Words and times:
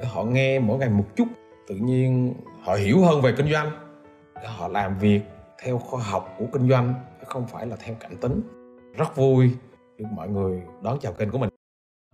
để 0.00 0.06
họ 0.06 0.24
nghe 0.24 0.58
mỗi 0.58 0.78
ngày 0.78 0.90
một 0.90 1.04
chút. 1.16 1.28
Tự 1.68 1.74
nhiên 1.74 2.34
họ 2.62 2.74
hiểu 2.74 3.04
hơn 3.04 3.20
về 3.20 3.32
kinh 3.36 3.52
doanh. 3.52 3.70
Để 4.34 4.48
họ 4.48 4.68
làm 4.68 4.98
việc 4.98 5.20
theo 5.62 5.78
khoa 5.78 6.02
học 6.02 6.34
của 6.38 6.46
kinh 6.52 6.68
doanh 6.68 6.94
chứ 7.20 7.24
không 7.28 7.46
phải 7.46 7.66
là 7.66 7.76
theo 7.84 7.94
cảm 8.00 8.16
tính. 8.16 8.40
Rất 8.96 9.16
vui 9.16 9.56
được 9.98 10.04
mọi 10.12 10.28
người 10.28 10.62
đón 10.82 10.98
chào 11.00 11.12
kênh 11.12 11.30
của 11.30 11.38
mình. 11.38 11.50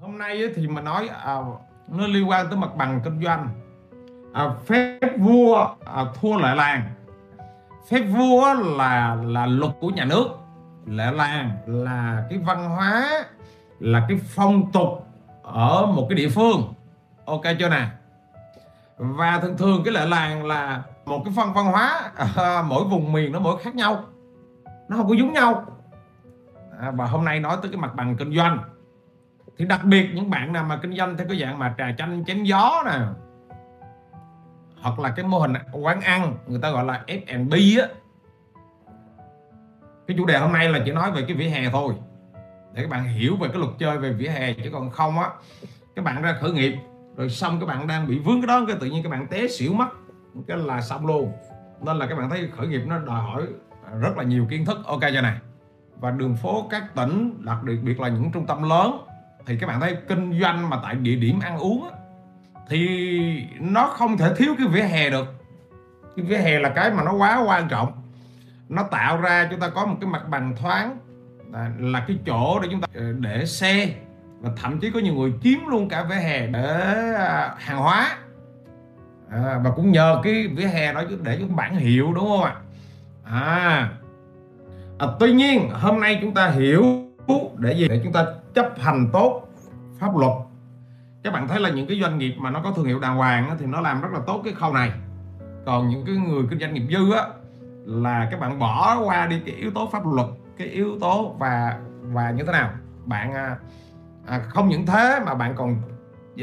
Hôm 0.00 0.18
nay 0.18 0.42
thì 0.54 0.68
mình 0.68 0.84
nói 0.84 1.08
à, 1.08 1.40
nó 1.88 2.06
liên 2.06 2.28
quan 2.28 2.46
tới 2.48 2.58
mặt 2.58 2.76
bằng 2.76 3.00
kinh 3.04 3.22
doanh. 3.24 3.48
À, 4.32 4.54
phép 4.66 5.00
vua 5.18 5.66
à, 5.84 6.04
thua 6.20 6.36
lệ 6.36 6.54
làng. 6.54 6.82
Phép 7.88 8.00
vua 8.00 8.54
là 8.76 9.14
là 9.24 9.46
luật 9.46 9.72
của 9.80 9.88
nhà 9.88 10.04
nước. 10.04 10.28
Lệ 10.86 11.12
làng 11.12 11.50
là 11.66 12.26
cái 12.30 12.38
văn 12.38 12.70
hóa 12.70 13.24
là 13.80 14.06
cái 14.08 14.18
phong 14.34 14.72
tục 14.72 14.88
ở 15.42 15.86
một 15.86 16.06
cái 16.08 16.16
địa 16.16 16.28
phương 16.28 16.74
ok 17.26 17.42
chưa 17.58 17.68
nè? 17.68 17.86
Và 18.98 19.38
thường 19.42 19.56
thường 19.56 19.82
cái 19.84 19.94
lệ 19.94 20.06
làng 20.06 20.46
là 20.46 20.82
một 21.04 21.22
cái 21.24 21.34
phân 21.36 21.52
văn 21.52 21.66
hóa 21.66 22.10
à, 22.36 22.62
mỗi 22.62 22.84
vùng 22.84 23.12
miền 23.12 23.32
nó 23.32 23.38
mỗi 23.38 23.62
khác 23.62 23.74
nhau. 23.74 24.04
Nó 24.88 24.96
không 24.96 25.08
có 25.08 25.14
giống 25.14 25.32
nhau. 25.32 25.64
À, 26.80 26.90
và 26.90 27.06
hôm 27.06 27.24
nay 27.24 27.40
nói 27.40 27.56
tới 27.62 27.70
cái 27.70 27.80
mặt 27.80 27.94
bằng 27.94 28.16
kinh 28.16 28.36
doanh. 28.36 28.58
Thì 29.58 29.64
đặc 29.64 29.84
biệt 29.84 30.10
những 30.14 30.30
bạn 30.30 30.52
nào 30.52 30.64
mà 30.64 30.76
kinh 30.82 30.96
doanh 30.96 31.16
theo 31.16 31.26
cái 31.28 31.38
dạng 31.40 31.58
mà 31.58 31.74
trà 31.78 31.92
chanh 31.98 32.24
chén 32.24 32.44
gió 32.44 32.82
nè 32.84 32.98
hoặc 34.80 34.98
là 34.98 35.10
cái 35.16 35.24
mô 35.24 35.38
hình 35.38 35.52
quán 35.72 36.00
ăn 36.00 36.34
người 36.46 36.60
ta 36.62 36.70
gọi 36.70 36.84
là 36.84 37.04
F&B 37.06 37.52
á 37.80 37.88
cái 40.06 40.16
chủ 40.16 40.26
đề 40.26 40.38
hôm 40.38 40.52
nay 40.52 40.68
là 40.68 40.80
chỉ 40.84 40.92
nói 40.92 41.10
về 41.10 41.24
cái 41.28 41.36
vỉa 41.36 41.48
hè 41.48 41.70
thôi. 41.70 41.94
Để 42.72 42.82
các 42.82 42.90
bạn 42.90 43.04
hiểu 43.04 43.36
về 43.36 43.48
cái 43.48 43.58
luật 43.58 43.70
chơi 43.78 43.98
về 43.98 44.12
vỉa 44.12 44.28
hè 44.28 44.52
chứ 44.52 44.70
còn 44.72 44.90
không 44.90 45.18
á 45.18 45.30
các 45.96 46.04
bạn 46.04 46.22
ra 46.22 46.36
khởi 46.40 46.52
nghiệp 46.52 46.76
rồi 47.16 47.30
xong 47.30 47.60
các 47.60 47.66
bạn 47.66 47.86
đang 47.86 48.06
bị 48.06 48.18
vướng 48.18 48.40
cái 48.40 48.46
đó 48.46 48.64
cái 48.66 48.76
tự 48.80 48.86
nhiên 48.86 49.02
các 49.02 49.08
bạn 49.08 49.26
té 49.26 49.48
xỉu 49.48 49.72
mất 49.72 49.88
cái 50.46 50.56
là 50.56 50.80
xong 50.80 51.06
luôn. 51.06 51.32
Nên 51.82 51.96
là 51.96 52.06
các 52.06 52.14
bạn 52.18 52.30
thấy 52.30 52.48
khởi 52.56 52.66
nghiệp 52.66 52.82
nó 52.86 52.98
đòi 52.98 53.20
hỏi 53.20 53.42
rất 54.00 54.16
là 54.16 54.24
nhiều 54.24 54.46
kiến 54.50 54.64
thức. 54.64 54.78
Ok 54.84 55.00
cho 55.00 55.20
này. 55.20 55.38
Và 56.00 56.10
đường 56.10 56.36
phố 56.36 56.68
các 56.70 56.94
tỉnh 56.94 57.44
đặc 57.44 57.58
biệt 57.64 57.76
biệt 57.82 58.00
là 58.00 58.08
những 58.08 58.32
trung 58.32 58.46
tâm 58.46 58.68
lớn 58.68 58.98
thì 59.46 59.58
các 59.58 59.66
bạn 59.66 59.80
thấy 59.80 59.96
kinh 60.08 60.40
doanh 60.40 60.70
mà 60.70 60.80
tại 60.82 60.94
địa 60.94 61.16
điểm 61.16 61.40
ăn 61.40 61.58
uống 61.58 61.84
á, 61.84 61.90
thì 62.68 62.88
nó 63.60 63.86
không 63.86 64.16
thể 64.16 64.34
thiếu 64.36 64.54
cái 64.58 64.66
vỉa 64.66 64.82
hè 64.82 65.10
được. 65.10 65.26
Cái 66.16 66.24
vỉa 66.24 66.36
hè 66.36 66.58
là 66.58 66.68
cái 66.68 66.90
mà 66.90 67.02
nó 67.02 67.12
quá 67.12 67.44
quan 67.46 67.68
trọng. 67.68 67.92
Nó 68.68 68.82
tạo 68.82 69.20
ra 69.20 69.48
chúng 69.50 69.60
ta 69.60 69.68
có 69.68 69.86
một 69.86 69.96
cái 70.00 70.10
mặt 70.10 70.22
bằng 70.28 70.56
thoáng 70.56 70.98
à, 71.52 71.72
là 71.78 72.04
cái 72.08 72.18
chỗ 72.26 72.60
để 72.62 72.68
chúng 72.70 72.80
ta 72.80 72.88
ờ, 72.94 73.12
để 73.12 73.46
xe 73.46 73.94
và 74.40 74.50
thậm 74.56 74.80
chí 74.80 74.90
có 74.90 75.00
nhiều 75.00 75.14
người 75.14 75.32
chiếm 75.42 75.58
luôn 75.66 75.88
cả 75.88 76.02
vỉa 76.02 76.14
hè 76.14 76.46
để 76.46 76.84
à, 77.14 77.54
hàng 77.58 77.78
hóa. 77.78 78.18
À, 79.30 79.60
và 79.64 79.70
cũng 79.70 79.92
nhờ 79.92 80.20
cái 80.22 80.48
vỉa 80.56 80.66
hè 80.66 80.92
đó 80.92 81.02
để 81.22 81.38
cho 81.40 81.46
bản 81.56 81.76
hiệu 81.76 82.12
đúng 82.14 82.28
không 82.28 82.42
ạ? 82.42 82.56
À, 83.24 83.90
à 84.98 85.06
tuy 85.20 85.32
nhiên 85.32 85.70
hôm 85.70 86.00
nay 86.00 86.18
chúng 86.22 86.34
ta 86.34 86.48
hiểu 86.48 86.84
để 87.58 87.72
gì? 87.72 87.88
Để 87.88 88.00
chúng 88.04 88.12
ta 88.12 88.26
chấp 88.54 88.72
hành 88.78 89.08
tốt 89.12 89.48
pháp 89.98 90.16
luật. 90.16 90.32
Các 91.22 91.32
bạn 91.32 91.48
thấy 91.48 91.60
là 91.60 91.70
những 91.70 91.86
cái 91.86 92.00
doanh 92.00 92.18
nghiệp 92.18 92.34
mà 92.38 92.50
nó 92.50 92.60
có 92.64 92.72
thương 92.72 92.84
hiệu 92.84 93.00
đàng 93.00 93.16
hoàng 93.16 93.56
thì 93.60 93.66
nó 93.66 93.80
làm 93.80 94.00
rất 94.00 94.08
là 94.12 94.20
tốt 94.26 94.40
cái 94.44 94.52
khâu 94.52 94.72
này. 94.72 94.92
Còn 95.66 95.88
những 95.88 96.04
cái 96.06 96.14
người 96.14 96.44
kinh 96.50 96.58
doanh 96.60 96.74
nghiệp 96.74 96.86
dư 96.90 97.12
á 97.12 97.22
là 97.84 98.28
các 98.30 98.40
bạn 98.40 98.58
bỏ 98.58 99.00
qua 99.04 99.26
đi 99.26 99.40
cái 99.46 99.54
yếu 99.54 99.70
tố 99.70 99.88
pháp 99.92 100.02
luật 100.06 100.26
cái 100.58 100.68
yếu 100.68 100.98
tố 101.00 101.36
và 101.38 101.78
và 102.02 102.30
như 102.30 102.44
thế 102.44 102.52
nào? 102.52 102.70
Bạn 103.04 103.34
à, 103.34 103.56
à, 104.26 104.38
không 104.48 104.68
những 104.68 104.86
thế 104.86 105.20
mà 105.26 105.34
bạn 105.34 105.54
còn 105.56 105.76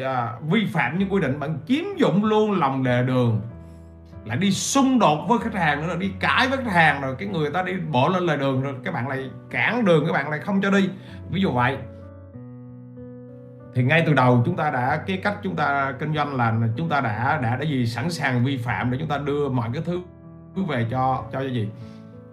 à, 0.04 0.34
vi 0.42 0.66
phạm 0.74 1.00
những 1.00 1.14
quy 1.14 1.22
định 1.22 1.40
bạn 1.40 1.58
chiếm 1.68 1.84
dụng 1.98 2.26
luôn 2.26 2.52
lòng 2.52 2.84
đề 2.84 3.04
đường. 3.04 3.42
Lại 4.26 4.38
đi 4.38 4.52
xung 4.52 5.00
đột 5.00 5.26
với 5.30 5.38
khách 5.40 5.54
hàng 5.54 5.88
nữa 5.88 5.96
đi 6.00 6.12
cãi 6.20 6.48
với 6.48 6.58
khách 6.58 6.72
hàng 6.72 7.02
rồi 7.02 7.16
cái 7.20 7.28
người 7.28 7.50
ta 7.50 7.64
đi 7.64 7.74
bỏ 7.92 8.08
lên 8.08 8.24
lề 8.24 8.38
đường 8.38 8.62
rồi 8.62 8.76
các 8.84 8.94
bạn 8.94 9.08
lại 9.08 9.30
cản 9.50 9.86
đường 9.86 10.06
các 10.06 10.14
bạn 10.14 10.30
lại 10.30 10.40
không 10.40 10.62
cho 10.62 10.70
đi. 10.70 10.90
Ví 11.30 11.42
dụ 11.42 11.52
vậy. 11.52 11.78
Thì 13.76 13.84
ngay 13.84 14.04
từ 14.06 14.14
đầu 14.14 14.44
chúng 14.46 14.56
ta 14.56 14.72
đã 14.72 15.04
cái 15.08 15.18
cách 15.18 15.38
chúng 15.44 15.56
ta 15.56 15.94
kinh 16.00 16.14
doanh 16.14 16.36
là 16.36 16.54
chúng 16.76 16.90
ta 16.90 17.02
đã 17.02 17.40
đã 17.44 17.56
đã 17.56 17.66
gì 17.66 17.86
sẵn 17.86 18.12
sàng 18.12 18.44
vi 18.44 18.58
phạm 18.58 18.92
để 18.92 18.98
chúng 19.00 19.08
ta 19.08 19.18
đưa 19.18 19.50
mọi 19.50 19.70
cái 19.74 19.84
thứ 19.86 20.02
về 20.68 20.88
cho 20.92 21.24
cho 21.32 21.40
cái 21.40 21.54
gì? 21.54 21.70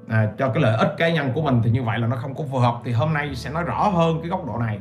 À, 0.08 0.28
cho 0.38 0.48
cái 0.48 0.62
lợi 0.62 0.76
ích 0.76 0.94
cá 0.98 1.10
nhân 1.10 1.32
của 1.34 1.42
mình 1.42 1.60
thì 1.64 1.70
như 1.70 1.82
vậy 1.82 1.98
là 1.98 2.06
nó 2.06 2.16
không 2.16 2.34
có 2.34 2.44
phù 2.50 2.58
hợp. 2.58 2.74
Thì 2.84 2.92
hôm 2.92 3.14
nay 3.14 3.34
sẽ 3.34 3.50
nói 3.50 3.64
rõ 3.64 3.88
hơn 3.88 4.20
cái 4.20 4.28
góc 4.28 4.46
độ 4.46 4.58
này 4.58 4.78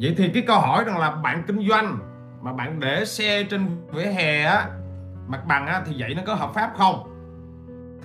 vậy 0.00 0.14
thì 0.18 0.28
cái 0.28 0.42
câu 0.46 0.60
hỏi 0.60 0.84
rằng 0.84 0.98
là 0.98 1.10
bạn 1.10 1.42
kinh 1.46 1.68
doanh 1.68 1.98
mà 2.42 2.52
bạn 2.52 2.80
để 2.80 3.04
xe 3.04 3.42
trên 3.42 3.66
vỉa 3.92 4.04
hè 4.04 4.42
á 4.44 4.68
mặt 5.28 5.46
bằng 5.46 5.66
á, 5.66 5.82
thì 5.86 5.94
vậy 5.98 6.14
nó 6.14 6.22
có 6.26 6.34
hợp 6.34 6.50
pháp 6.54 6.72
không? 6.76 7.10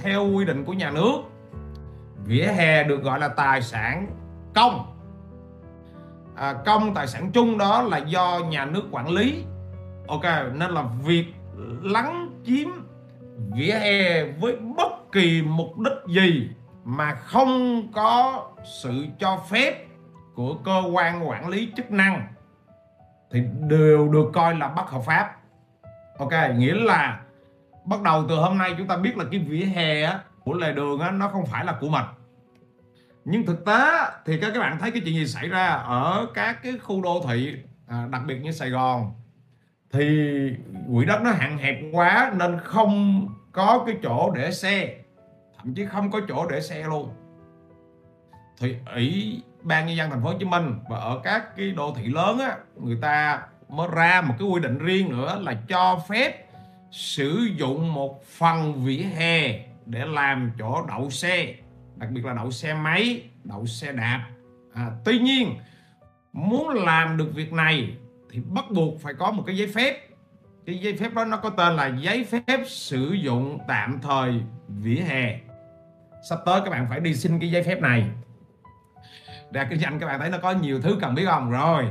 Theo 0.01 0.31
quy 0.31 0.45
định 0.45 0.65
của 0.65 0.73
nhà 0.73 0.91
nước 0.91 1.17
vỉa 2.25 2.45
hè 2.45 2.83
được 2.83 3.03
gọi 3.03 3.19
là 3.19 3.27
tài 3.27 3.61
sản 3.61 4.07
công. 4.55 4.95
À, 6.35 6.53
công 6.65 6.93
tài 6.93 7.07
sản 7.07 7.31
chung 7.31 7.57
đó 7.57 7.81
là 7.81 7.97
do 7.97 8.39
nhà 8.49 8.65
nước 8.65 8.83
quản 8.91 9.09
lý. 9.09 9.43
Ok 10.07 10.23
nên 10.53 10.71
là 10.71 10.83
việc 11.03 11.25
lắng 11.81 12.29
chiếm 12.45 12.67
vỉa 13.55 13.73
hè 13.73 14.23
với 14.23 14.55
bất 14.55 15.11
kỳ 15.11 15.41
mục 15.41 15.77
đích 15.77 15.93
gì 16.07 16.49
mà 16.83 17.15
không 17.15 17.83
có 17.93 18.45
sự 18.81 19.05
cho 19.19 19.37
phép 19.49 19.88
của 20.39 20.55
cơ 20.63 20.83
quan 20.93 21.29
quản 21.29 21.47
lý 21.47 21.71
chức 21.75 21.91
năng 21.91 22.27
thì 23.31 23.43
đều 23.67 24.07
được 24.07 24.31
coi 24.33 24.55
là 24.55 24.67
bất 24.67 24.89
hợp 24.89 25.01
pháp. 25.05 25.35
Ok 26.17 26.31
nghĩa 26.55 26.73
là 26.73 27.21
bắt 27.85 28.01
đầu 28.01 28.25
từ 28.29 28.35
hôm 28.35 28.57
nay 28.57 28.75
chúng 28.77 28.87
ta 28.87 28.97
biết 28.97 29.17
là 29.17 29.25
cái 29.31 29.39
vỉa 29.39 29.65
hè 29.65 30.03
á, 30.03 30.19
của 30.43 30.53
lề 30.53 30.73
đường 30.73 30.99
á, 30.99 31.11
nó 31.11 31.27
không 31.27 31.45
phải 31.45 31.65
là 31.65 31.77
của 31.81 31.89
mình. 31.89 32.05
Nhưng 33.25 33.45
thực 33.45 33.65
tế 33.65 33.89
thì 34.25 34.39
các 34.41 34.51
các 34.53 34.59
bạn 34.59 34.77
thấy 34.79 34.91
cái 34.91 35.01
chuyện 35.05 35.15
gì 35.15 35.27
xảy 35.27 35.47
ra 35.47 35.67
ở 35.67 36.27
các 36.33 36.63
cái 36.63 36.77
khu 36.77 37.01
đô 37.01 37.23
thị 37.27 37.55
à, 37.87 38.07
đặc 38.11 38.21
biệt 38.27 38.39
như 38.39 38.51
Sài 38.51 38.69
Gòn 38.69 39.11
thì 39.91 40.05
quỹ 40.93 41.05
đất 41.05 41.21
nó 41.21 41.31
hạn 41.31 41.57
hẹp 41.57 41.77
quá 41.91 42.33
nên 42.37 42.59
không 42.59 43.27
có 43.51 43.83
cái 43.85 43.95
chỗ 44.03 44.31
để 44.35 44.51
xe 44.51 44.95
thậm 45.57 45.73
chí 45.73 45.85
không 45.85 46.11
có 46.11 46.19
chỗ 46.27 46.47
để 46.49 46.61
xe 46.61 46.83
luôn. 46.87 47.09
Thì 48.59 48.75
ý 48.95 49.41
ban 49.61 49.87
nhân 49.87 49.97
dân 49.97 50.09
thành 50.09 50.23
phố 50.23 50.29
Hồ 50.29 50.37
Chí 50.39 50.45
Minh 50.45 50.79
và 50.89 50.97
ở 50.97 51.21
các 51.23 51.57
cái 51.57 51.71
đô 51.71 51.93
thị 51.97 52.07
lớn 52.07 52.39
á 52.39 52.57
người 52.75 52.97
ta 53.01 53.41
mới 53.69 53.87
ra 53.91 54.21
một 54.21 54.33
cái 54.39 54.47
quy 54.47 54.61
định 54.61 54.77
riêng 54.77 55.09
nữa 55.09 55.39
là 55.41 55.53
cho 55.67 56.01
phép 56.09 56.45
sử 56.91 57.47
dụng 57.57 57.93
một 57.93 58.25
phần 58.25 58.83
vỉa 58.85 59.03
hè 59.17 59.59
để 59.85 60.05
làm 60.05 60.51
chỗ 60.59 60.85
đậu 60.87 61.09
xe 61.09 61.53
đặc 61.95 62.09
biệt 62.11 62.25
là 62.25 62.33
đậu 62.33 62.51
xe 62.51 62.73
máy 62.73 63.21
đậu 63.43 63.65
xe 63.65 63.91
đạp. 63.91 64.27
À, 64.73 64.91
tuy 65.05 65.19
nhiên 65.19 65.55
muốn 66.33 66.69
làm 66.69 67.17
được 67.17 67.35
việc 67.35 67.53
này 67.53 67.97
thì 68.31 68.39
bắt 68.39 68.65
buộc 68.71 69.01
phải 69.01 69.13
có 69.13 69.31
một 69.31 69.43
cái 69.45 69.57
giấy 69.57 69.67
phép. 69.75 70.09
Cái 70.65 70.79
giấy 70.79 70.97
phép 70.97 71.13
đó 71.13 71.25
nó 71.25 71.37
có 71.37 71.49
tên 71.49 71.75
là 71.75 71.87
giấy 71.87 72.23
phép 72.23 72.59
sử 72.65 73.11
dụng 73.11 73.59
tạm 73.67 73.99
thời 74.01 74.33
vỉa 74.67 75.01
hè. 75.01 75.39
Sắp 76.29 76.39
tới 76.45 76.61
các 76.65 76.69
bạn 76.69 76.87
phải 76.89 76.99
đi 76.99 77.15
xin 77.15 77.39
cái 77.39 77.51
giấy 77.51 77.63
phép 77.63 77.81
này 77.81 78.03
ra 79.51 79.67
kinh 79.69 79.79
doanh 79.79 79.99
các 79.99 80.05
bạn 80.05 80.19
thấy 80.19 80.29
nó 80.29 80.37
có 80.37 80.51
nhiều 80.51 80.81
thứ 80.81 80.97
cần 81.01 81.15
biết 81.15 81.25
không? 81.25 81.51
Rồi. 81.51 81.87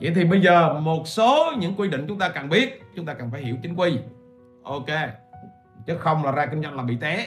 Vậy 0.00 0.12
thì 0.14 0.24
bây 0.24 0.40
giờ 0.40 0.72
một 0.72 1.02
số 1.08 1.52
những 1.58 1.74
quy 1.76 1.88
định 1.88 2.04
chúng 2.08 2.18
ta 2.18 2.28
cần 2.28 2.48
biết, 2.48 2.82
chúng 2.96 3.06
ta 3.06 3.14
cần 3.14 3.30
phải 3.30 3.40
hiểu 3.40 3.56
chính 3.62 3.74
quy. 3.74 3.98
Ok. 4.62 4.86
Chứ 5.86 5.96
không 5.98 6.24
là 6.24 6.32
ra 6.32 6.46
kinh 6.46 6.62
doanh 6.62 6.76
là 6.76 6.82
bị 6.82 6.96
té. 7.00 7.26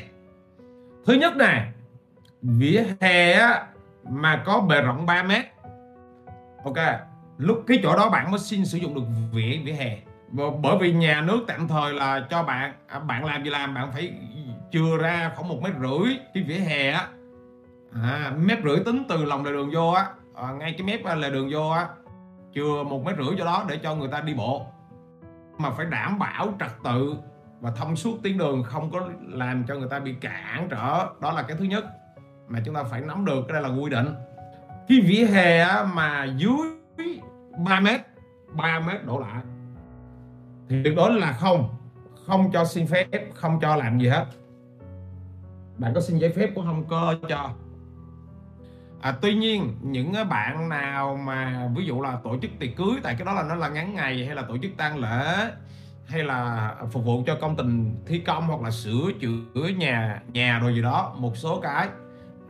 Thứ 1.05 1.13
nhất 1.13 1.37
nè, 1.37 1.65
vỉa 2.41 2.83
hè 3.01 3.47
mà 4.09 4.43
có 4.45 4.59
bề 4.59 4.81
rộng 4.81 5.05
3 5.05 5.23
mét. 5.23 5.45
Ok. 6.63 6.77
Lúc 7.37 7.63
cái 7.67 7.79
chỗ 7.83 7.95
đó 7.95 8.09
bạn 8.09 8.31
mới 8.31 8.39
xin 8.39 8.65
sử 8.65 8.77
dụng 8.77 8.95
được 8.95 9.01
vỉa 9.31 9.57
vỉa 9.63 9.73
hè. 9.73 9.97
Bởi 10.61 10.77
vì 10.79 10.93
nhà 10.93 11.21
nước 11.21 11.39
tạm 11.47 11.67
thời 11.67 11.93
là 11.93 12.27
cho 12.29 12.43
bạn 12.43 12.73
à, 12.87 12.99
bạn 12.99 13.25
làm 13.25 13.43
gì 13.43 13.49
làm, 13.49 13.73
bạn 13.73 13.91
phải 13.91 14.13
chừa 14.71 14.97
ra 15.01 15.31
khoảng 15.35 15.49
một 15.49 15.61
mét 15.63 15.73
rưỡi 15.81 16.17
cái 16.33 16.43
vỉa 16.43 16.57
hè 16.57 16.91
á 16.91 17.07
à, 18.01 18.33
mét 18.37 18.59
rưỡi 18.63 18.79
tính 18.85 19.03
từ 19.09 19.25
lòng 19.25 19.45
lề 19.45 19.51
đường 19.51 19.71
vô 19.73 19.89
á. 19.91 20.07
À, 20.35 20.51
ngay 20.51 20.75
cái 20.77 20.87
mép 20.87 21.05
à, 21.05 21.15
lề 21.15 21.29
đường 21.29 21.49
vô 21.51 21.69
á 21.69 21.87
chừa 22.53 22.83
một 22.83 23.05
mét 23.05 23.15
rưỡi 23.17 23.35
cho 23.37 23.45
đó 23.45 23.65
để 23.67 23.79
cho 23.83 23.95
người 23.95 24.07
ta 24.07 24.21
đi 24.21 24.33
bộ. 24.33 24.65
Mà 25.57 25.69
phải 25.69 25.85
đảm 25.85 26.19
bảo 26.19 26.53
trật 26.59 26.71
tự 26.83 27.15
và 27.61 27.71
thông 27.71 27.95
suốt 27.95 28.17
tuyến 28.23 28.37
đường 28.37 28.63
không 28.63 28.91
có 28.91 29.09
làm 29.27 29.63
cho 29.67 29.75
người 29.75 29.89
ta 29.89 29.99
bị 29.99 30.13
cản 30.13 30.67
trở. 30.71 31.07
Đó 31.21 31.31
là 31.31 31.43
cái 31.43 31.57
thứ 31.57 31.65
nhất 31.65 31.85
mà 32.47 32.59
chúng 32.65 32.75
ta 32.75 32.83
phải 32.83 33.01
nắm 33.01 33.25
được 33.25 33.45
cái 33.47 33.53
đây 33.53 33.61
là 33.61 33.81
quy 33.81 33.89
định. 33.89 34.07
Cái 34.87 34.99
vỉa 35.01 35.25
hè 35.25 35.83
mà 35.83 36.23
dưới 36.23 36.57
3 37.65 37.79
mét 37.79 38.01
3 38.53 38.79
mét 38.79 39.05
đổ 39.05 39.19
lại. 39.19 39.41
Thì 40.69 40.83
tuyệt 40.83 40.95
đối 40.95 41.13
là 41.13 41.31
không 41.31 41.69
không 42.27 42.51
cho 42.51 42.65
xin 42.65 42.87
phép 42.87 43.07
không 43.33 43.59
cho 43.61 43.75
làm 43.75 43.99
gì 43.99 44.07
hết. 44.07 44.25
Bạn 45.77 45.91
có 45.95 46.01
xin 46.01 46.17
giấy 46.17 46.33
phép 46.35 46.49
của 46.55 46.61
không 46.61 46.83
cơ 46.89 47.15
cho 47.29 47.49
à, 49.03 49.11
tuy 49.21 49.35
nhiên 49.35 49.75
những 49.81 50.13
ờ, 50.13 50.23
bạn 50.23 50.69
nào 50.69 51.15
mà 51.15 51.69
ví 51.75 51.85
dụ 51.85 52.01
là 52.01 52.17
tổ 52.23 52.37
chức 52.41 52.51
tiệc 52.59 52.75
cưới 52.75 52.99
tại 53.03 53.15
cái 53.17 53.25
đó 53.25 53.33
là 53.33 53.43
nó 53.43 53.55
là 53.55 53.69
ngắn 53.69 53.95
ngày 53.95 54.25
hay 54.25 54.35
là 54.35 54.41
tổ 54.41 54.57
chức 54.57 54.71
tang 54.77 54.99
lễ 54.99 55.51
hay 56.05 56.23
là 56.23 56.75
phục 56.91 57.05
vụ 57.05 57.23
cho 57.27 57.37
công 57.41 57.55
trình 57.57 57.95
thi 58.05 58.19
công 58.19 58.47
hoặc 58.47 58.61
là 58.61 58.71
sửa 58.71 59.11
chữa 59.19 59.67
nhà 59.77 60.21
nhà 60.33 60.59
rồi 60.59 60.75
gì 60.75 60.81
đó 60.81 61.15
một 61.17 61.37
số 61.37 61.59
cái 61.59 61.87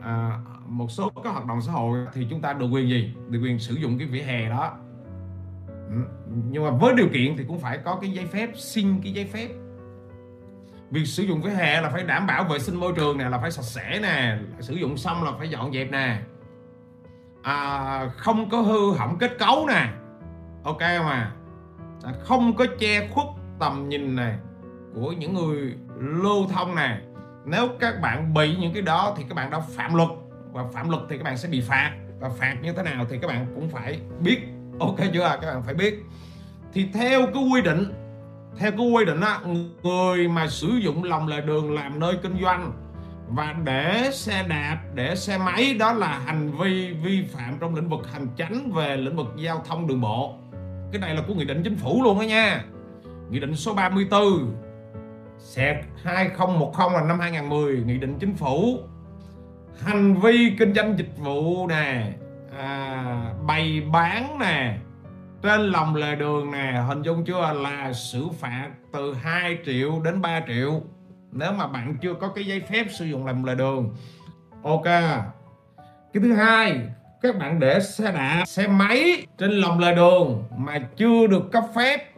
à, 0.00 0.38
một 0.66 0.90
số 0.90 1.10
các 1.24 1.30
hoạt 1.30 1.46
động 1.46 1.62
xã 1.62 1.72
hội 1.72 1.98
thì 2.12 2.26
chúng 2.30 2.40
ta 2.40 2.52
được 2.52 2.66
quyền 2.66 2.88
gì? 2.88 3.14
Được 3.28 3.40
quyền 3.42 3.58
sử 3.58 3.74
dụng 3.74 3.98
cái 3.98 4.06
vỉa 4.06 4.22
hè 4.22 4.48
đó. 4.48 4.76
Ừ, 5.88 5.96
nhưng 6.50 6.64
mà 6.64 6.70
với 6.70 6.94
điều 6.94 7.08
kiện 7.08 7.36
thì 7.36 7.44
cũng 7.48 7.60
phải 7.60 7.78
có 7.78 7.98
cái 8.00 8.10
giấy 8.10 8.26
phép 8.26 8.50
xin 8.54 9.00
cái 9.02 9.12
giấy 9.12 9.24
phép. 9.24 9.48
Việc 10.90 11.04
sử 11.04 11.22
dụng 11.22 11.42
vỉa 11.42 11.50
hè 11.50 11.80
là 11.80 11.90
phải 11.90 12.02
đảm 12.02 12.26
bảo 12.26 12.44
vệ 12.44 12.58
sinh 12.58 12.80
môi 12.80 12.92
trường 12.96 13.18
nè 13.18 13.28
là 13.28 13.38
phải 13.38 13.50
sạch 13.50 13.62
sẽ 13.62 13.98
nè 14.02 14.38
sử 14.60 14.74
dụng 14.74 14.96
xong 14.96 15.24
là 15.24 15.32
phải 15.38 15.48
dọn 15.48 15.72
dẹp 15.72 15.90
nè 15.90 16.18
à, 17.44 18.08
không 18.16 18.50
có 18.50 18.60
hư 18.60 18.92
hỏng 18.92 19.16
kết 19.18 19.38
cấu 19.38 19.66
nè. 19.68 19.88
Ok 20.64 20.80
mà 20.80 21.32
à, 22.02 22.12
không 22.24 22.56
có 22.56 22.66
che 22.78 23.08
khuất 23.08 23.26
tầm 23.60 23.88
nhìn 23.88 24.16
này 24.16 24.36
của 24.94 25.12
những 25.12 25.34
người 25.34 25.74
lưu 25.98 26.46
thông 26.48 26.74
này 26.74 27.00
nếu 27.44 27.68
các 27.80 28.00
bạn 28.00 28.34
bị 28.34 28.56
những 28.56 28.72
cái 28.72 28.82
đó 28.82 29.14
thì 29.16 29.24
các 29.28 29.34
bạn 29.34 29.50
đã 29.50 29.60
phạm 29.60 29.94
luật. 29.94 30.08
Và 30.52 30.64
phạm 30.72 30.90
luật 30.90 31.02
thì 31.08 31.18
các 31.18 31.24
bạn 31.24 31.36
sẽ 31.36 31.48
bị 31.48 31.60
phạt. 31.60 31.92
Và 32.20 32.28
phạt 32.28 32.56
như 32.62 32.72
thế 32.72 32.82
nào 32.82 33.06
thì 33.10 33.18
các 33.18 33.28
bạn 33.28 33.46
cũng 33.54 33.68
phải 33.68 34.00
biết. 34.20 34.40
Ok 34.80 34.96
chưa? 35.12 35.24
À, 35.24 35.38
các 35.42 35.54
bạn 35.54 35.62
phải 35.62 35.74
biết. 35.74 36.02
Thì 36.72 36.88
theo 36.94 37.26
cái 37.34 37.42
quy 37.52 37.62
định 37.62 37.92
theo 38.58 38.70
cái 38.70 38.86
quy 38.86 39.04
định 39.04 39.20
á 39.20 39.40
người 39.82 40.28
mà 40.28 40.48
sử 40.48 40.68
dụng 40.68 41.04
lòng 41.04 41.28
lề 41.28 41.40
đường 41.40 41.74
làm 41.74 42.00
nơi 42.00 42.18
kinh 42.22 42.42
doanh 42.42 42.72
và 43.28 43.54
để 43.64 44.10
xe 44.12 44.44
đạp 44.48 44.78
để 44.94 45.16
xe 45.16 45.38
máy 45.38 45.74
đó 45.74 45.92
là 45.92 46.18
hành 46.18 46.50
vi 46.50 46.92
vi 46.92 47.24
phạm 47.32 47.56
trong 47.60 47.74
lĩnh 47.74 47.88
vực 47.88 48.12
hành 48.12 48.28
chánh 48.36 48.72
về 48.72 48.96
lĩnh 48.96 49.16
vực 49.16 49.26
giao 49.36 49.62
thông 49.68 49.86
đường 49.86 50.00
bộ. 50.00 50.34
Cái 50.92 51.00
này 51.00 51.14
là 51.14 51.22
của 51.28 51.34
nghị 51.34 51.44
định 51.44 51.62
chính 51.64 51.76
phủ 51.76 52.02
luôn 52.02 52.18
đó 52.18 52.22
nha. 52.22 52.64
Nghị 53.30 53.40
định 53.40 53.56
số 53.56 53.74
34 53.74 54.54
xẹp 55.38 55.84
2010 56.02 56.92
là 56.92 57.02
năm 57.02 57.20
2010 57.20 57.82
Nghị 57.86 57.98
định 57.98 58.18
chính 58.20 58.34
phủ. 58.34 58.78
Hành 59.80 60.20
vi 60.20 60.56
kinh 60.58 60.74
doanh 60.74 60.98
dịch 60.98 61.18
vụ 61.18 61.66
nè 61.66 62.12
à, 62.58 63.32
Bày 63.46 63.82
bán 63.92 64.38
nè 64.38 64.78
Trên 65.42 65.60
lòng 65.60 65.94
lề 65.94 66.16
đường 66.16 66.50
nè 66.50 66.82
Hình 66.88 67.02
dung 67.02 67.24
chưa? 67.24 67.52
Là 67.52 67.92
xử 67.92 68.28
phạt 68.40 68.70
Từ 68.92 69.14
2 69.14 69.58
triệu 69.66 70.00
đến 70.04 70.22
3 70.22 70.40
triệu. 70.48 70.82
Nếu 71.34 71.52
mà 71.52 71.66
bạn 71.66 71.96
chưa 72.00 72.14
có 72.14 72.28
cái 72.28 72.46
giấy 72.46 72.60
phép 72.60 72.86
Sử 72.90 73.04
dụng 73.04 73.26
lòng 73.26 73.44
lề 73.44 73.54
đường 73.54 73.96
Ok. 74.62 74.84
Cái 76.12 76.22
thứ 76.22 76.34
hai 76.34 76.80
các 77.22 77.38
bạn 77.38 77.60
để 77.60 77.80
xe 77.80 78.12
đạp, 78.12 78.44
xe 78.46 78.66
máy 78.66 79.26
trên 79.38 79.50
lòng 79.50 79.78
lề 79.78 79.94
đường 79.94 80.44
mà 80.56 80.88
chưa 80.96 81.26
được 81.26 81.52
cấp 81.52 81.64
phép 81.74 82.12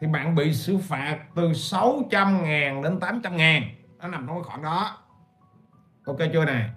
thì 0.00 0.06
bạn 0.06 0.34
bị 0.34 0.52
xử 0.54 0.78
phạt 0.78 1.18
từ 1.34 1.52
600 1.52 2.44
ngàn 2.44 2.82
đến 2.82 3.00
800 3.00 3.36
ngàn. 3.36 3.62
Nó 3.98 4.08
nằm 4.08 4.26
trong 4.26 4.36
cái 4.36 4.44
khoảng 4.44 4.62
đó. 4.62 4.98
Ok 6.06 6.18
chưa 6.32 6.44
nè? 6.44 6.68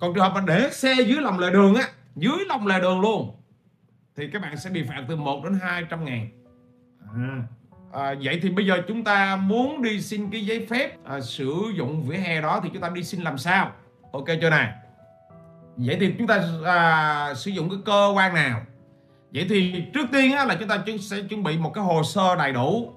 Còn 0.00 0.14
trường 0.14 0.24
hợp 0.24 0.32
mà 0.34 0.40
để 0.46 0.70
xe 0.72 0.94
dưới 1.06 1.20
lòng 1.20 1.38
lề 1.38 1.50
đường 1.50 1.74
á 1.74 1.88
dưới 2.16 2.38
lòng 2.48 2.66
lề 2.66 2.80
đường 2.80 3.00
luôn 3.00 3.36
thì 4.16 4.30
các 4.32 4.42
bạn 4.42 4.56
sẽ 4.56 4.70
bị 4.70 4.84
phạt 4.88 5.04
từ 5.08 5.16
1 5.16 5.44
đến 5.44 5.58
200 5.62 6.04
ngàn. 6.04 6.28
À, 7.14 7.42
à, 7.92 8.14
vậy 8.22 8.38
thì 8.42 8.50
bây 8.50 8.66
giờ 8.66 8.82
chúng 8.88 9.04
ta 9.04 9.36
muốn 9.36 9.82
đi 9.82 10.02
xin 10.02 10.30
cái 10.30 10.46
giấy 10.46 10.66
phép 10.70 11.04
à, 11.04 11.20
sử 11.20 11.72
dụng 11.74 12.02
vỉa 12.02 12.16
hè 12.16 12.40
đó 12.40 12.60
thì 12.62 12.70
chúng 12.72 12.82
ta 12.82 12.88
đi 12.88 13.04
xin 13.04 13.20
làm 13.20 13.38
sao? 13.38 13.72
Ok 14.12 14.26
chưa 14.40 14.50
này 14.50 14.72
vậy 15.76 15.96
thì 16.00 16.14
chúng 16.18 16.26
ta 16.26 16.42
à, 16.64 17.34
sử 17.34 17.50
dụng 17.50 17.70
cái 17.70 17.78
cơ 17.84 18.12
quan 18.16 18.34
nào? 18.34 18.60
Vậy 19.32 19.46
thì 19.48 19.84
trước 19.94 20.06
tiên 20.12 20.32
á, 20.32 20.44
là 20.44 20.54
chúng 20.54 20.68
ta 20.68 20.84
sẽ 21.00 21.16
chuẩn 21.28 21.42
bị 21.42 21.58
một 21.58 21.70
cái 21.74 21.84
hồ 21.84 22.02
sơ 22.02 22.36
đầy 22.36 22.52
đủ. 22.52 22.92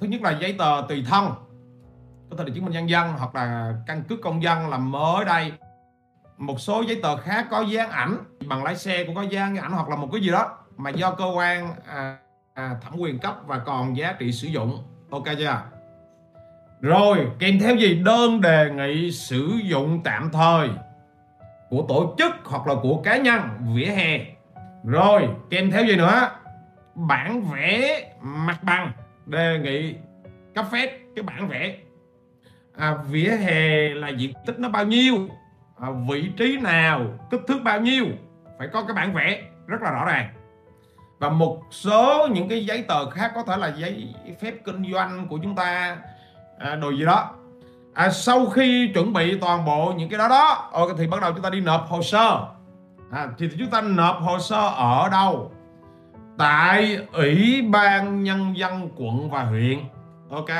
Thứ 0.00 0.06
nhất 0.06 0.22
là 0.22 0.38
giấy 0.40 0.54
tờ 0.58 0.82
tùy 0.88 1.04
thân 1.10 1.24
Có 2.30 2.36
thể 2.36 2.44
là 2.44 2.50
chứng 2.54 2.64
minh 2.64 2.72
nhân 2.72 2.88
dân 2.88 3.12
hoặc 3.12 3.34
là 3.34 3.74
căn 3.86 4.02
cước 4.08 4.20
công 4.22 4.42
dân 4.42 4.68
làm 4.68 4.90
mới 4.90 5.24
đây. 5.24 5.52
Một 6.38 6.60
số 6.60 6.82
giấy 6.82 7.00
tờ 7.02 7.16
khác 7.16 7.46
có 7.50 7.60
dán 7.60 7.90
ảnh 7.90 8.16
Bằng 8.46 8.64
lái 8.64 8.76
xe 8.76 9.04
cũng 9.04 9.14
có 9.14 9.22
dán 9.22 9.56
ảnh 9.56 9.72
hoặc 9.72 9.88
là 9.88 9.96
một 9.96 10.08
cái 10.12 10.20
gì 10.20 10.30
đó. 10.30 10.58
Mà 10.76 10.90
do 10.90 11.10
cơ 11.10 11.24
quan 11.24 11.74
à, 11.86 12.18
à, 12.54 12.76
thẩm 12.82 12.92
quyền 12.98 13.18
cấp 13.18 13.36
và 13.46 13.58
còn 13.58 13.96
giá 13.96 14.12
trị 14.12 14.32
sử 14.32 14.48
dụng. 14.48 14.78
Ok 15.10 15.24
chưa? 15.38 15.62
Rồi 16.80 17.26
kèm 17.38 17.58
theo 17.58 17.76
gì? 17.76 18.02
Đơn 18.04 18.40
đề 18.40 18.70
nghị 18.70 19.12
sử 19.12 19.60
dụng 19.62 20.00
tạm 20.04 20.30
thời 20.32 20.68
Của 21.70 21.84
tổ 21.88 22.14
chức 22.18 22.32
hoặc 22.44 22.66
là 22.66 22.74
của 22.82 23.02
cá 23.04 23.16
nhân 23.16 23.40
vỉa 23.74 23.86
hè. 23.86 24.26
Rồi 24.84 25.28
kèm 25.50 25.70
theo 25.70 25.84
gì 25.84 25.96
nữa? 25.96 26.30
Bản 26.94 27.42
vẽ 27.42 28.02
mặt 28.20 28.58
bằng 28.62 28.92
đề 29.26 29.58
nghị 29.58 29.94
cấp 30.54 30.66
phép 30.72 30.98
cái 31.16 31.22
bản 31.22 31.48
vẽ. 31.48 31.76
À, 32.76 32.94
vỉa 33.10 33.28
hè 33.28 33.88
là 33.88 34.08
diện 34.08 34.32
tích 34.46 34.58
nó 34.58 34.68
bao 34.68 34.84
nhiêu? 34.84 35.28
À, 35.80 35.88
vị 36.08 36.30
trí 36.36 36.56
nào 36.56 37.18
kích 37.30 37.40
thước 37.48 37.58
bao 37.64 37.80
nhiêu? 37.80 38.04
Phải 38.58 38.68
có 38.72 38.82
cái 38.82 38.94
bản 38.94 39.14
vẽ 39.14 39.42
rất 39.66 39.82
là 39.82 39.90
rõ 39.90 40.04
ràng 40.04 40.41
và 41.22 41.28
một 41.28 41.62
số 41.70 42.28
những 42.32 42.48
cái 42.48 42.66
giấy 42.66 42.82
tờ 42.88 43.10
khác 43.10 43.32
có 43.34 43.42
thể 43.42 43.56
là 43.56 43.72
giấy 43.76 44.14
phép 44.40 44.54
kinh 44.64 44.92
doanh 44.92 45.28
của 45.28 45.38
chúng 45.42 45.54
ta 45.54 45.96
à, 46.58 46.74
đồ 46.74 46.90
gì 46.90 47.04
đó. 47.04 47.30
À, 47.94 48.10
sau 48.10 48.46
khi 48.46 48.90
chuẩn 48.94 49.12
bị 49.12 49.38
toàn 49.40 49.64
bộ 49.64 49.92
những 49.96 50.08
cái 50.08 50.18
đó 50.18 50.28
đó 50.28 50.68
ờ, 50.72 50.86
thì 50.98 51.06
bắt 51.06 51.20
đầu 51.22 51.32
chúng 51.32 51.42
ta 51.42 51.50
đi 51.50 51.60
nộp 51.60 51.86
hồ 51.88 52.02
sơ. 52.02 52.46
À, 53.10 53.28
thì 53.38 53.48
chúng 53.58 53.70
ta 53.70 53.80
nộp 53.80 54.20
hồ 54.20 54.38
sơ 54.38 54.68
ở 54.68 55.08
đâu? 55.08 55.52
Tại 56.38 56.98
ủy 57.12 57.62
ban 57.62 58.22
nhân 58.22 58.56
dân 58.56 58.88
quận 58.96 59.30
và 59.30 59.44
huyện. 59.44 59.78
Ok 60.30 60.50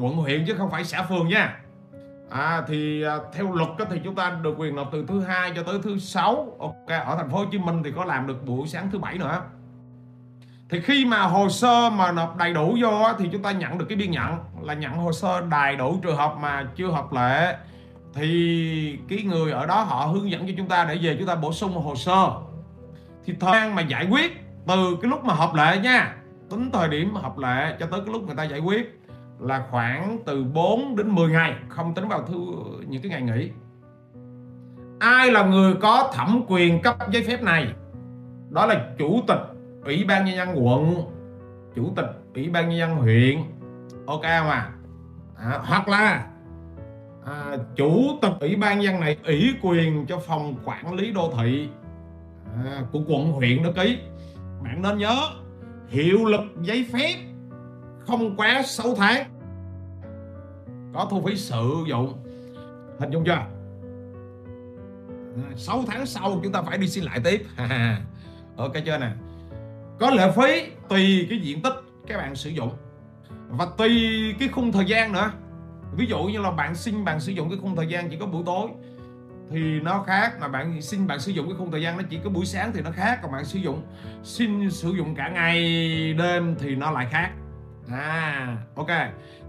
quận 0.00 0.16
huyện 0.16 0.44
chứ 0.46 0.54
không 0.54 0.70
phải 0.70 0.84
xã 0.84 1.02
phường 1.02 1.28
nha. 1.28 1.58
À, 2.30 2.62
thì 2.68 3.02
à, 3.02 3.16
theo 3.32 3.52
luật 3.52 3.68
đó, 3.78 3.84
thì 3.90 4.00
chúng 4.04 4.14
ta 4.14 4.36
được 4.42 4.54
quyền 4.58 4.76
nộp 4.76 4.88
từ 4.92 5.04
thứ 5.08 5.20
hai 5.20 5.52
cho 5.56 5.62
tới 5.62 5.78
thứ 5.82 5.98
sáu. 5.98 6.56
Ok 6.58 6.88
ở 7.06 7.16
thành 7.16 7.30
phố 7.30 7.38
Hồ 7.38 7.44
Chí 7.52 7.58
Minh 7.58 7.82
thì 7.84 7.92
có 7.96 8.04
làm 8.04 8.26
được 8.26 8.46
buổi 8.46 8.68
sáng 8.68 8.90
thứ 8.92 8.98
bảy 8.98 9.18
nữa 9.18 9.42
thì 10.70 10.80
khi 10.80 11.04
mà 11.04 11.22
hồ 11.22 11.48
sơ 11.48 11.90
mà 11.90 12.12
nộp 12.12 12.36
đầy 12.36 12.52
đủ 12.52 12.76
vô 12.80 12.90
thì 13.18 13.28
chúng 13.32 13.42
ta 13.42 13.52
nhận 13.52 13.78
được 13.78 13.86
cái 13.88 13.98
biên 13.98 14.10
nhận 14.10 14.36
là 14.62 14.74
nhận 14.74 14.92
hồ 14.92 15.12
sơ 15.12 15.40
đầy 15.40 15.76
đủ 15.76 15.98
trường 16.02 16.16
hợp 16.16 16.36
mà 16.40 16.68
chưa 16.76 16.88
hợp 16.88 17.12
lệ. 17.12 17.56
Thì 18.14 18.98
cái 19.08 19.22
người 19.22 19.52
ở 19.52 19.66
đó 19.66 19.82
họ 19.82 20.06
hướng 20.06 20.30
dẫn 20.30 20.46
cho 20.46 20.52
chúng 20.56 20.68
ta 20.68 20.84
để 20.84 20.98
về 21.02 21.16
chúng 21.18 21.28
ta 21.28 21.34
bổ 21.34 21.52
sung 21.52 21.72
hồ 21.72 21.94
sơ. 21.94 22.30
Thì 23.24 23.34
thời 23.40 23.52
gian 23.52 23.74
mà 23.74 23.82
giải 23.82 24.06
quyết 24.10 24.40
từ 24.66 24.96
cái 25.02 25.10
lúc 25.10 25.24
mà 25.24 25.34
hợp 25.34 25.54
lệ 25.54 25.78
nha, 25.78 26.16
tính 26.50 26.70
thời 26.72 26.88
điểm 26.88 27.14
hợp 27.14 27.38
lệ 27.38 27.76
cho 27.80 27.86
tới 27.86 28.00
cái 28.00 28.12
lúc 28.12 28.26
người 28.26 28.36
ta 28.36 28.44
giải 28.44 28.60
quyết 28.60 29.00
là 29.40 29.66
khoảng 29.70 30.18
từ 30.26 30.44
4 30.44 30.96
đến 30.96 31.10
10 31.10 31.28
ngày, 31.28 31.54
không 31.68 31.94
tính 31.94 32.08
vào 32.08 32.22
thứ, 32.22 32.34
những 32.88 33.02
cái 33.02 33.10
ngày 33.10 33.22
nghỉ. 33.22 33.50
Ai 34.98 35.30
là 35.30 35.44
người 35.44 35.74
có 35.74 36.12
thẩm 36.14 36.42
quyền 36.48 36.82
cấp 36.82 36.96
giấy 37.10 37.22
phép 37.22 37.42
này? 37.42 37.66
Đó 38.50 38.66
là 38.66 38.86
chủ 38.98 39.20
tịch 39.26 39.55
ủy 39.86 40.04
ban 40.04 40.24
nhân 40.24 40.36
dân 40.36 40.66
quận 40.66 40.94
chủ 41.74 41.92
tịch 41.96 42.06
ủy 42.34 42.50
ban 42.50 42.68
nhân 42.68 42.78
dân 42.78 42.96
huyện. 42.96 43.38
Ok 44.06 44.22
không 44.22 44.48
à, 44.50 44.72
à 45.36 45.60
hoặc 45.64 45.88
là 45.88 46.26
à, 47.24 47.56
chủ 47.76 48.18
tịch 48.22 48.32
ủy 48.40 48.56
ban 48.56 48.82
dân 48.82 49.00
này 49.00 49.16
ủy 49.24 49.54
quyền 49.62 50.06
cho 50.06 50.18
phòng 50.18 50.54
quản 50.64 50.94
lý 50.94 51.12
đô 51.12 51.32
thị 51.38 51.68
à, 52.64 52.82
của 52.92 53.00
quận 53.08 53.32
huyện 53.32 53.62
đó 53.62 53.70
ký. 53.76 53.98
Bạn 54.64 54.82
nên 54.82 54.98
nhớ 54.98 55.16
hiệu 55.88 56.24
lực 56.24 56.44
giấy 56.62 56.86
phép 56.92 57.14
không 58.06 58.36
quá 58.36 58.62
6 58.62 58.94
tháng. 58.96 59.30
Có 60.94 61.08
thu 61.10 61.22
phí 61.26 61.36
sử 61.36 61.84
dụng. 61.88 62.12
Hình 62.98 63.10
dung 63.10 63.24
chưa? 63.24 63.32
À, 63.32 63.48
6 65.56 65.84
tháng 65.86 66.06
sau 66.06 66.40
chúng 66.42 66.52
ta 66.52 66.62
phải 66.62 66.78
đi 66.78 66.88
xin 66.88 67.04
lại 67.04 67.20
tiếp. 67.24 67.46
Ok 68.56 68.72
chưa 68.84 68.98
nè? 68.98 69.10
Có 69.98 70.10
lệ 70.10 70.32
phí 70.36 70.70
tùy 70.88 71.26
cái 71.30 71.38
diện 71.38 71.62
tích 71.62 71.74
các 72.06 72.16
bạn 72.16 72.34
sử 72.34 72.50
dụng. 72.50 72.70
Và 73.48 73.66
tùy 73.78 73.90
cái 74.38 74.48
khung 74.48 74.72
thời 74.72 74.84
gian 74.84 75.12
nữa. 75.12 75.30
Ví 75.96 76.06
dụ 76.06 76.24
như 76.24 76.40
là 76.40 76.50
bạn 76.50 76.74
xin 76.74 77.04
bạn 77.04 77.20
sử 77.20 77.32
dụng 77.32 77.50
cái 77.50 77.58
khung 77.62 77.76
thời 77.76 77.86
gian 77.86 78.10
chỉ 78.10 78.16
có 78.16 78.26
buổi 78.26 78.42
tối 78.46 78.68
thì 79.50 79.80
nó 79.80 80.04
khác 80.06 80.32
mà 80.40 80.48
bạn 80.48 80.82
xin 80.82 81.06
bạn 81.06 81.20
sử 81.20 81.32
dụng 81.32 81.46
cái 81.46 81.54
khung 81.58 81.70
thời 81.70 81.82
gian 81.82 81.96
nó 81.96 82.02
chỉ 82.10 82.18
có 82.24 82.30
buổi 82.30 82.46
sáng 82.46 82.72
thì 82.74 82.80
nó 82.80 82.90
khác 82.90 83.18
còn 83.22 83.32
bạn 83.32 83.44
sử 83.44 83.58
dụng 83.58 83.82
xin 84.22 84.70
sử 84.70 84.90
dụng 84.90 85.14
cả 85.14 85.28
ngày 85.28 85.62
đêm 86.12 86.54
thì 86.58 86.74
nó 86.74 86.90
lại 86.90 87.06
khác. 87.10 87.30
À 87.90 88.56
ok. 88.74 88.90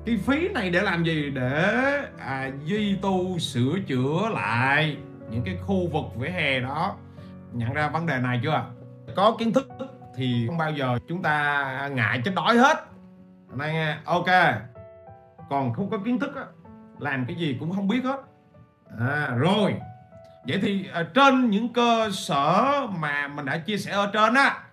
Cái 0.06 0.18
phí 0.18 0.48
này 0.50 0.70
để 0.70 0.82
làm 0.82 1.04
gì? 1.04 1.30
Để 1.30 1.74
à, 2.20 2.52
duy 2.66 2.96
tu 3.02 3.40
sửa 3.40 3.80
chữa 3.88 4.30
lại 4.34 4.98
những 5.32 5.42
cái 5.46 5.58
khu 5.66 5.88
vực 5.88 6.06
vỉa 6.16 6.30
hè 6.30 6.60
đó. 6.60 6.96
Nhận 7.54 7.74
ra 7.74 7.90
vấn 7.90 8.06
đề 8.06 8.18
này 8.18 8.40
chưa? 8.44 8.66
Có 9.16 9.36
kiến 9.40 9.54
thức 9.54 9.68
thì 10.18 10.48
không 10.48 10.58
bao 10.58 10.72
giờ 10.72 11.00
chúng 11.08 11.22
ta 11.22 11.90
ngại 11.94 12.22
chết 12.26 12.32
đói 12.36 12.58
hết. 12.58 12.86
Này 13.54 13.74
nghe 13.74 13.98
ok. 14.06 14.26
Còn 15.50 15.74
không 15.74 15.90
có 15.90 15.98
kiến 16.06 16.20
thức 16.20 16.36
á, 16.36 16.42
làm 17.00 17.26
cái 17.26 17.36
gì 17.36 17.58
cũng 17.60 17.76
không 17.76 17.88
biết 17.88 18.04
hết. 18.04 18.22
À, 19.00 19.28
rồi. 19.38 19.76
Vậy 20.48 20.60
thì 20.62 20.88
à, 20.94 21.04
trên 21.14 21.50
những 21.50 21.74
cơ 21.74 22.10
sở 22.14 22.72
mà 23.00 23.28
mình 23.28 23.46
đã 23.46 23.58
chia 23.58 23.78
sẻ 23.78 23.92
ở 23.92 24.10
trên 24.14 24.34
á 24.34 24.64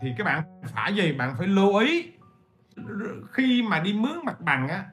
thì 0.00 0.14
các 0.18 0.24
bạn 0.24 0.42
phải 0.74 0.94
gì? 0.94 1.12
Bạn 1.12 1.34
phải 1.38 1.46
lưu 1.46 1.76
ý. 1.76 2.12
Khi 3.32 3.62
mà 3.62 3.78
đi 3.80 3.92
mướn 3.92 4.18
mặt 4.24 4.40
bằng 4.40 4.68
á 4.68 4.84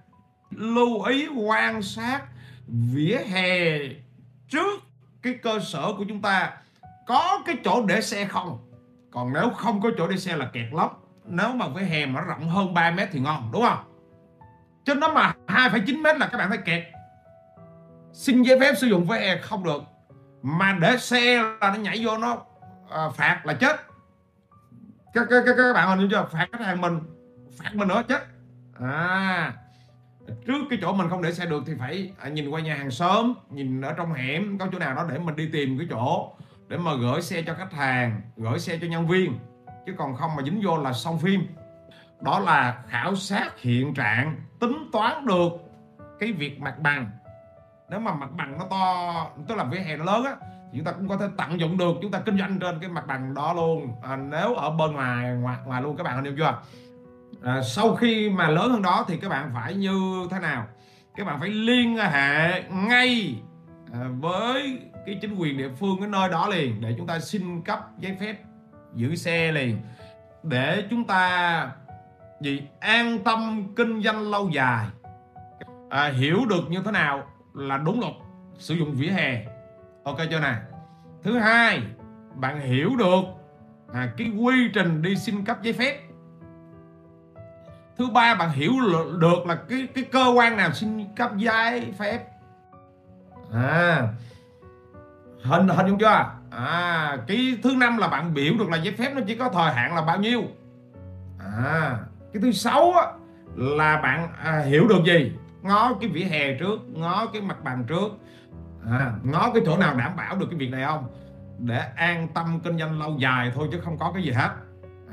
lưu 0.52 1.02
ý 1.02 1.28
quan 1.28 1.82
sát 1.82 2.22
vỉa 2.68 3.18
hè 3.32 3.80
trước 4.50 4.80
cái 5.22 5.34
cơ 5.44 5.60
sở 5.60 5.94
của 5.98 6.06
chúng 6.10 6.22
ta 6.22 6.54
có 7.08 7.40
cái 7.46 7.56
chỗ 7.64 7.86
để 7.86 8.02
xe 8.02 8.26
không 8.26 8.66
còn 9.17 9.33
nếu 9.33 9.50
không 9.50 9.81
có 9.81 9.89
chỗ 9.97 10.07
để 10.07 10.17
xe 10.17 10.36
là 10.36 10.45
kẹt 10.53 10.74
lắm. 10.74 10.89
Nếu 11.25 11.53
mà 11.53 11.65
cái 11.75 11.86
hè 11.86 12.05
mà 12.05 12.21
rộng 12.21 12.50
hơn 12.50 12.74
3 12.74 12.91
mét 12.91 13.09
thì 13.12 13.19
ngon 13.19 13.50
đúng 13.53 13.62
không? 13.62 13.77
Chứ 14.86 14.95
nó 14.95 15.13
mà 15.13 15.33
2,9 15.47 16.01
mét 16.01 16.17
là 16.17 16.27
các 16.27 16.38
bạn 16.38 16.50
phải 16.50 16.57
kẹt. 16.57 16.83
Xin 18.13 18.43
giấy 18.43 18.59
phép 18.59 18.74
sử 18.77 18.88
dụng 18.88 19.05
với 19.05 19.19
hè 19.19 19.38
không 19.38 19.63
được. 19.63 19.81
Mà 20.41 20.77
để 20.81 20.97
xe 20.97 21.43
là 21.43 21.57
nó 21.62 21.75
nhảy 21.75 22.05
vô 22.05 22.17
nó 22.17 22.38
à, 22.89 23.09
phạt 23.09 23.41
là 23.45 23.53
chết. 23.53 23.75
Các, 25.13 25.27
các, 25.29 25.43
các, 25.45 25.53
các 25.57 25.74
bạn 25.74 25.89
hình 25.89 26.00
dung 26.00 26.09
chưa? 26.09 26.27
Phạt 26.31 26.47
khách 26.51 26.62
hàng 26.62 26.81
mình 26.81 27.00
phạt 27.57 27.75
mình 27.75 27.88
nữa 27.88 28.03
chết. 28.07 28.27
À 28.79 29.53
trước 30.45 30.63
cái 30.69 30.79
chỗ 30.81 30.93
mình 30.93 31.09
không 31.09 31.21
để 31.21 31.33
xe 31.33 31.45
được 31.45 31.63
thì 31.67 31.74
phải 31.79 32.12
à, 32.19 32.29
nhìn 32.29 32.50
qua 32.50 32.62
nhà 32.62 32.75
hàng 32.75 32.91
xóm 32.91 33.33
nhìn 33.50 33.81
ở 33.81 33.93
trong 33.93 34.13
hẻm 34.13 34.57
có 34.57 34.67
chỗ 34.71 34.79
nào 34.79 34.95
đó 34.95 35.05
để 35.09 35.17
mình 35.19 35.36
đi 35.36 35.50
tìm 35.53 35.77
cái 35.77 35.88
chỗ 35.89 36.33
để 36.67 36.77
mà 36.77 36.93
gửi 36.95 37.21
xe 37.21 37.41
cho 37.41 37.53
khách 37.53 37.74
hàng 37.74 38.21
gửi 38.38 38.59
xe 38.59 38.77
cho 38.81 38.88
nhân 38.88 39.07
viên. 39.07 39.39
Chứ 39.86 39.93
còn 39.97 40.15
không 40.15 40.36
mà 40.36 40.43
dính 40.43 40.62
vô 40.63 40.77
là 40.77 40.93
xong 40.93 41.19
phim. 41.19 41.47
Đó 42.21 42.39
là 42.39 42.83
khảo 42.89 43.15
sát 43.15 43.59
hiện 43.59 43.93
trạng 43.93 44.36
tính 44.59 44.89
toán 44.91 45.25
được 45.25 45.51
cái 46.19 46.31
việc 46.31 46.62
mặt 46.62 46.79
bằng. 46.79 47.09
Nếu 47.89 48.00
mà 48.00 48.13
mặt 48.13 48.29
bằng 48.31 48.57
nó 48.57 48.65
to 48.69 49.27
tức 49.47 49.55
là 49.55 49.63
vỉa 49.63 49.79
hè 49.79 49.97
nó 49.97 50.05
lớn 50.05 50.24
á 50.24 50.36
thì 50.71 50.77
chúng 50.77 50.86
ta 50.86 50.91
cũng 50.91 51.07
có 51.07 51.17
thể 51.17 51.25
tận 51.38 51.59
dụng 51.59 51.77
được 51.77 51.95
chúng 52.01 52.12
ta 52.12 52.19
kinh 52.19 52.38
doanh 52.38 52.59
trên 52.59 52.79
cái 52.79 52.89
mặt 52.89 53.07
bằng 53.07 53.33
đó 53.33 53.53
luôn. 53.53 53.93
À, 54.03 54.15
nếu 54.15 54.55
ở 54.55 54.69
bên 54.69 54.91
ngoài 54.91 55.33
ngoài, 55.33 55.57
ngoài 55.65 55.81
luôn 55.81 55.97
các 55.97 56.03
bạn 56.03 56.24
hiểu 56.24 56.33
chưa? 56.38 56.62
À, 57.43 57.62
sau 57.62 57.95
khi 57.95 58.29
mà 58.29 58.47
lớn 58.47 58.71
hơn 58.71 58.81
đó 58.81 59.05
thì 59.07 59.17
các 59.17 59.29
bạn 59.29 59.51
phải 59.53 59.75
như 59.75 60.27
thế 60.31 60.39
nào? 60.39 60.67
Các 61.15 61.25
bạn 61.25 61.39
phải 61.39 61.50
liên 61.50 61.97
hệ 61.97 62.63
ngay 62.69 63.36
à, 63.93 64.00
với 64.19 64.79
cái 65.08 65.18
chính 65.22 65.36
quyền 65.36 65.58
địa 65.58 65.70
phương 65.70 65.98
cái 66.00 66.10
nơi 66.10 66.30
đó 66.30 66.48
liền 66.48 66.82
để 66.82 66.94
chúng 66.98 67.08
ta 67.08 67.20
xin 67.20 67.62
cấp 67.62 67.80
giấy 68.00 68.18
phép 68.20 68.38
giữ 68.94 69.16
xe 69.16 69.52
liền. 69.52 69.78
Để 70.44 70.84
chúng 70.90 71.04
ta 71.04 71.72
gì? 72.42 72.68
An 72.80 73.20
tâm 73.24 73.68
kinh 73.76 74.04
doanh 74.04 74.32
lâu 74.32 74.50
dài. 74.50 74.88
À, 75.90 76.10
hiểu 76.10 76.46
được 76.50 76.70
như 76.70 76.82
thế 76.86 76.92
nào 76.92 77.24
là 77.54 77.78
đúng 77.78 78.00
luật 78.00 78.14
sử 78.58 78.74
dụng 78.74 78.94
vỉa 78.94 79.10
hè. 79.10 79.46
Ok 80.04 80.18
chưa 80.30 80.40
nè? 80.40 80.56
Thứ 81.24 81.40
hai 81.40 81.82
bạn 82.36 82.62
hiểu 82.62 82.96
được 82.96 83.24
à, 83.94 84.14
cái 84.18 84.28
quy 84.28 84.70
trình 84.74 85.02
đi 85.02 85.16
xin 85.16 85.46
cấp 85.46 85.58
giấy 85.62 85.74
phép. 85.74 86.00
Thứ 87.98 88.08
ba 88.14 88.36
bạn 88.36 88.52
hiểu 88.52 88.74
được 89.20 89.48
là 89.48 89.56
cái 89.70 89.88
cái 89.96 90.04
cơ 90.04 90.34
quan 90.36 90.58
nào 90.58 90.74
xin 90.74 91.16
cấp 91.16 91.32
giấy 91.38 91.94
phép. 91.98 92.28
À 93.54 94.08
hình 95.44 95.67
hình 95.67 95.88
dung 95.88 96.00
chưa? 96.00 96.25
À 96.50 97.17
cái 97.27 97.58
thứ 97.63 97.75
năm 97.77 97.98
là 97.98 98.08
bạn 98.08 98.34
biểu 98.34 98.53
được 98.60 98.70
là 98.70 98.77
giấy 98.77 98.96
phép 98.98 99.12
nó 99.15 99.22
chỉ 99.27 99.36
có 99.36 99.50
thời 99.50 99.74
hạn 99.74 99.96
là 99.96 100.01
bao 100.01 100.17
nhiêu? 100.17 100.41
À 101.39 101.98
cái 102.34 102.41
thứ 102.41 102.51
sáu 102.51 102.91
á, 102.91 103.01
là 103.56 104.01
bạn 104.01 104.27
à, 104.44 104.60
hiểu 104.60 104.88
được 104.88 105.03
gì? 105.06 105.32
Ngó 105.62 105.94
cái 106.01 106.10
vỉa 106.10 106.24
hè 106.24 106.53
trước 106.53 106.79
ngó 106.88 107.25
cái 107.34 107.41
mặt 107.41 107.63
bằng 107.63 107.84
trước. 107.88 108.17
À, 108.91 109.12
ngó 109.24 109.51
cái 109.53 109.63
chỗ 109.65 109.77
nào 109.77 109.96
đảm 109.96 110.15
bảo 110.15 110.36
được 110.36 110.46
cái 110.50 110.60
việc 110.60 110.72
này 110.72 110.86
không? 110.86 111.08
Để 111.60 111.82
an 111.96 112.27
tâm 112.34 112.60
kinh 112.63 112.77
doanh 112.77 113.00
lâu 113.00 113.15
dài 113.20 113.51
thôi 113.56 113.67
chứ 113.72 113.79
không 113.86 113.98
có 113.98 114.12
cái 114.13 114.24
gì 114.24 114.32
hết. 114.32 114.50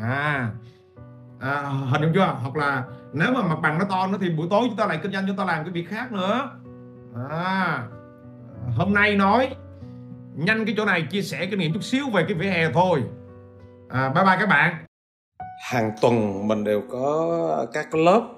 À, 0.00 0.48
à 1.40 1.62
hình 1.62 2.02
dung 2.02 2.12
chưa? 2.14 2.36
Hoặc 2.42 2.56
là 2.56 2.84
nếu 3.12 3.32
mà 3.32 3.42
mặt 3.42 3.58
bằng 3.62 3.78
nó 3.78 3.84
to 3.84 4.06
nữa 4.06 4.18
thì 4.20 4.30
buổi 4.30 4.46
tối 4.50 4.62
chúng 4.68 4.76
ta 4.76 4.86
lại 4.86 4.98
kinh 5.02 5.12
doanh 5.12 5.24
chúng 5.26 5.36
ta 5.36 5.44
làm 5.44 5.64
cái 5.64 5.72
việc 5.72 5.88
khác 5.90 6.12
nữa. 6.12 6.50
À, 7.30 7.82
hôm 8.76 8.94
nay 8.94 9.16
nói 9.16 9.56
nhanh 10.34 10.64
cái 10.64 10.74
chỗ 10.76 10.84
này 10.84 11.02
chia 11.10 11.22
sẻ 11.22 11.46
kinh 11.46 11.58
nghiệm 11.58 11.72
chút 11.72 11.84
xíu 11.84 12.10
về 12.10 12.24
cái 12.28 12.34
vỉa 12.34 12.50
hè 12.50 12.72
thôi 12.72 13.02
à, 13.88 14.08
bye 14.08 14.24
bye 14.24 14.36
các 14.40 14.48
bạn 14.48 14.74
hàng 15.70 15.92
tuần 16.00 16.48
mình 16.48 16.64
đều 16.64 16.82
có 16.90 17.66
các 17.72 17.94
lớp 17.94 18.28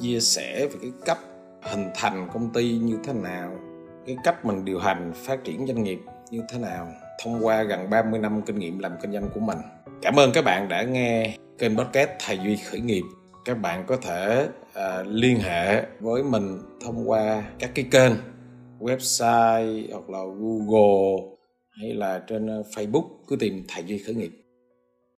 chia 0.00 0.20
sẻ 0.20 0.66
về 0.66 0.78
cái 0.82 0.92
cách 1.04 1.18
hình 1.62 1.90
thành 1.94 2.28
công 2.32 2.52
ty 2.52 2.72
như 2.72 2.98
thế 3.04 3.12
nào 3.12 3.50
cái 4.06 4.16
cách 4.24 4.44
mình 4.44 4.64
điều 4.64 4.78
hành 4.78 5.12
phát 5.14 5.44
triển 5.44 5.66
doanh 5.66 5.82
nghiệp 5.82 6.00
như 6.30 6.42
thế 6.52 6.58
nào 6.58 6.88
thông 7.22 7.46
qua 7.46 7.62
gần 7.62 7.90
30 7.90 8.20
năm 8.20 8.42
kinh 8.42 8.58
nghiệm 8.58 8.78
làm 8.78 8.92
kinh 9.02 9.12
doanh 9.12 9.30
của 9.34 9.40
mình. 9.40 9.58
Cảm 10.02 10.18
ơn 10.18 10.32
các 10.32 10.44
bạn 10.44 10.68
đã 10.68 10.82
nghe 10.82 11.36
kênh 11.58 11.76
podcast 11.76 12.10
Thầy 12.26 12.38
Duy 12.38 12.56
Khởi 12.56 12.80
nghiệp. 12.80 13.02
Các 13.44 13.54
bạn 13.54 13.84
có 13.86 13.96
thể 13.96 14.48
à, 14.74 15.02
liên 15.06 15.40
hệ 15.40 15.84
với 16.00 16.22
mình 16.22 16.58
thông 16.84 17.10
qua 17.10 17.42
các 17.58 17.70
cái 17.74 17.84
kênh 17.90 18.12
website 18.80 19.86
hoặc 19.92 20.10
là 20.10 20.18
Google 20.18 21.33
hay 21.80 21.94
là 21.94 22.24
trên 22.26 22.46
ờ, 22.46 22.62
Facebook 22.74 23.08
cứ 23.28 23.36
tìm 23.36 23.64
Thầy 23.68 23.84
Duy 23.84 23.98
Khởi 23.98 24.14
nghiệp. 24.14 24.43